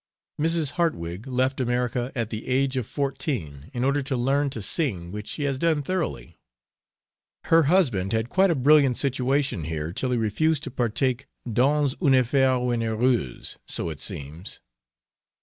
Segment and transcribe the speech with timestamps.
[0.41, 0.71] Mrs.
[0.71, 5.27] Hartwig left America at the age of fourteen in order to learn to sing which
[5.27, 6.33] she has done thoroughly.
[7.43, 12.15] Her husband had quite a brilliant situation here till he refused to partake 'dans une
[12.15, 14.59] afaire onereuse', so it seems.